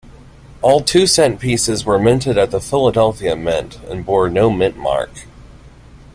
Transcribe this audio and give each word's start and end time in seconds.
All 0.63 0.81
two-cent 0.83 1.39
pieces 1.39 1.85
were 1.85 1.99
minted 1.99 2.35
at 2.35 2.49
the 2.49 2.59
Philadelphia 2.59 3.35
Mint, 3.35 3.77
and 3.87 4.03
bore 4.03 4.31
no 4.31 4.49
mint 4.49 4.75
mark. 4.75 5.11